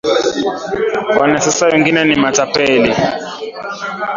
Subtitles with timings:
[1.19, 2.93] Wanasiasa wengine ni matepeli